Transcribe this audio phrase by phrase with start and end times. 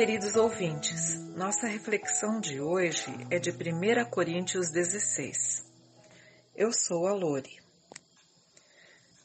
[0.00, 5.62] queridos ouvintes, nossa reflexão de hoje é de 1 Coríntios 16.
[6.56, 7.60] Eu sou a Lore.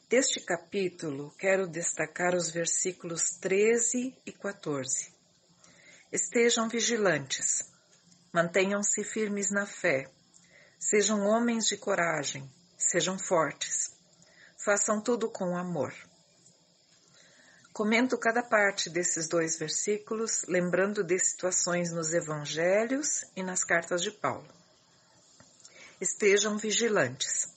[0.06, 5.14] Deste capítulo, quero destacar os versículos 13 e 14.
[6.12, 7.72] Estejam vigilantes,
[8.30, 10.10] mantenham-se firmes na fé,
[10.78, 12.46] sejam homens de coragem,
[12.76, 13.96] sejam fortes,
[14.62, 15.94] façam tudo com amor.
[17.76, 24.10] Comento cada parte desses dois versículos, lembrando de situações nos evangelhos e nas cartas de
[24.10, 24.48] Paulo.
[26.00, 27.54] Estejam vigilantes.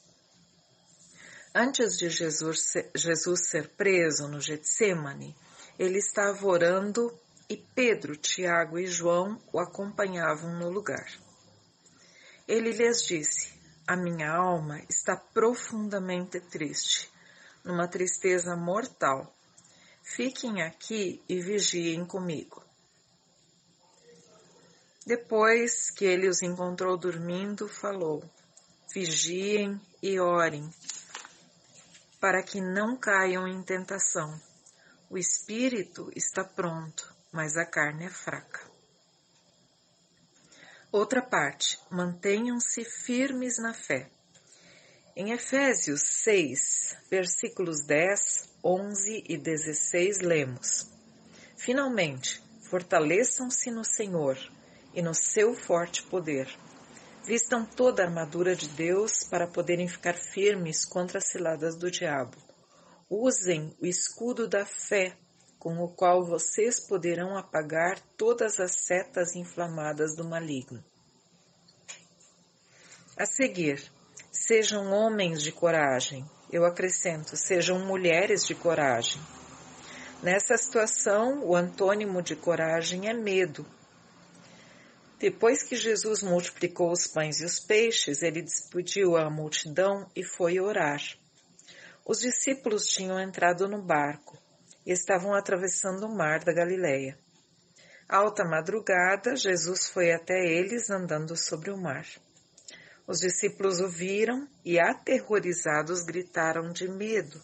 [1.55, 5.33] Antes de Jesus, Jesus ser preso no Getsemane,
[5.79, 7.17] ele estava orando
[7.49, 11.09] e Pedro, Tiago e João o acompanhavam no lugar.
[12.45, 13.53] Ele lhes disse:
[13.87, 17.09] A minha alma está profundamente triste,
[17.63, 19.33] numa tristeza mortal
[20.09, 22.65] Fiquem aqui e vigiem comigo.
[25.05, 28.23] Depois que ele os encontrou dormindo, falou:
[28.91, 30.67] Vigiem e orem,
[32.19, 34.41] para que não caiam em tentação.
[35.09, 38.67] O espírito está pronto, mas a carne é fraca.
[40.91, 44.09] Outra parte: mantenham-se firmes na fé.
[45.21, 50.89] Em Efésios 6, versículos 10, 11 e 16, lemos:
[51.57, 54.37] Finalmente, fortaleçam-se no Senhor
[54.93, 56.47] e no seu forte poder.
[57.25, 62.37] Vistam toda a armadura de Deus para poderem ficar firmes contra as ciladas do diabo.
[63.09, 65.17] Usem o escudo da fé,
[65.59, 70.81] com o qual vocês poderão apagar todas as setas inflamadas do maligno.
[73.17, 73.91] A seguir,
[74.31, 76.23] Sejam homens de coragem.
[76.51, 79.19] Eu acrescento, sejam mulheres de coragem.
[80.21, 83.65] Nessa situação, o antônimo de coragem é medo.
[85.17, 90.59] Depois que Jesus multiplicou os pães e os peixes, ele despediu a multidão e foi
[90.59, 91.01] orar.
[92.05, 94.37] Os discípulos tinham entrado no barco
[94.85, 97.17] e estavam atravessando o mar da Galileia.
[98.07, 102.05] Alta madrugada, Jesus foi até eles andando sobre o mar.
[103.09, 107.41] Os discípulos o viram e, aterrorizados, gritaram de medo.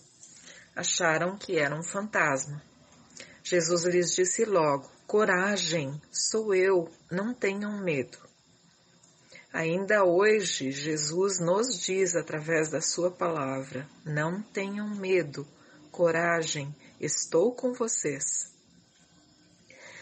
[0.76, 2.62] Acharam que era um fantasma.
[3.44, 8.16] Jesus lhes disse logo: Coragem, sou eu, não tenham medo.
[9.52, 15.48] Ainda hoje, Jesus nos diz através da Sua palavra: Não tenham medo,
[15.92, 18.54] coragem, estou com vocês.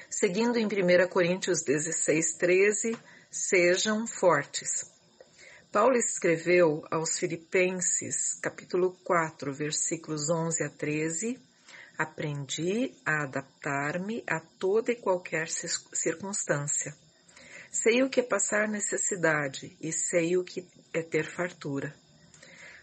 [0.10, 2.98] Seguindo em 1 Coríntios 16, 13,
[3.32, 4.92] sejam fortes.
[5.74, 11.40] Paulo escreveu aos Filipenses, capítulo 4, versículos 11 a 13:
[11.98, 16.96] Aprendi a adaptar-me a toda e qualquer circunstância.
[17.72, 20.64] Sei o que é passar necessidade e sei o que
[20.94, 21.92] é ter fartura.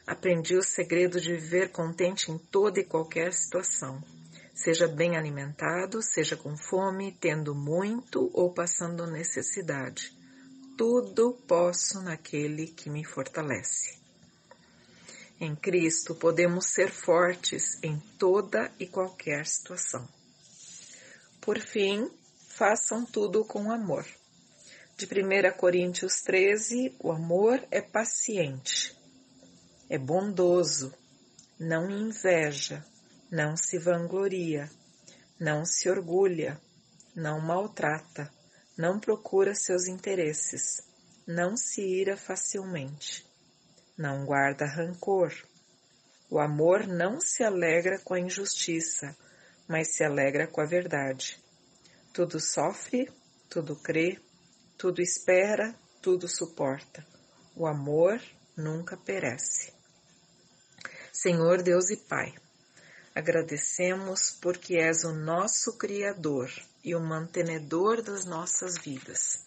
[0.05, 4.03] Aprendi o segredo de viver contente em toda e qualquer situação.
[4.53, 10.19] Seja bem alimentado, seja com fome, tendo muito ou passando necessidade
[10.81, 13.99] tudo posso naquele que me fortalece.
[15.39, 20.09] Em Cristo podemos ser fortes em toda e qualquer situação.
[21.39, 22.11] Por fim,
[22.49, 24.07] façam tudo com amor.
[24.97, 28.97] De 1 Coríntios 13, o amor é paciente,
[29.87, 30.95] é bondoso,
[31.59, 32.83] não inveja,
[33.31, 34.71] não se vangloria,
[35.39, 36.59] não se orgulha,
[37.15, 38.33] não maltrata
[38.81, 40.83] não procura seus interesses,
[41.27, 43.27] não se ira facilmente,
[43.95, 45.35] não guarda rancor.
[46.31, 49.15] O amor não se alegra com a injustiça,
[49.69, 51.39] mas se alegra com a verdade.
[52.11, 53.13] Tudo sofre,
[53.51, 54.19] tudo crê,
[54.79, 57.07] tudo espera, tudo suporta.
[57.55, 58.19] O amor
[58.57, 59.75] nunca perece.
[61.13, 62.33] Senhor Deus e Pai,
[63.15, 66.51] agradecemos porque és o nosso Criador
[66.85, 69.45] e o mantenedor das nossas vidas.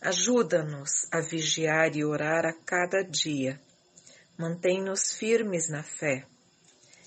[0.00, 3.60] Ajuda-nos a vigiar e orar a cada dia.
[4.36, 6.26] Mantém-nos firmes na fé.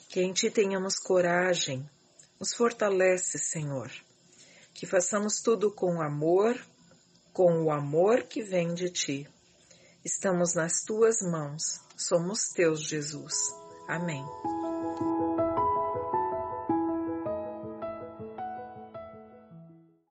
[0.08, 1.90] Que em Ti tenhamos coragem.
[2.40, 3.92] Nos fortalece, Senhor.
[4.74, 6.58] Que façamos tudo com amor,
[7.34, 9.30] com o amor que vem de Ti.
[10.06, 11.82] Estamos nas Tuas mãos.
[11.98, 13.36] Somos Teus, Jesus.
[13.90, 14.24] Amém.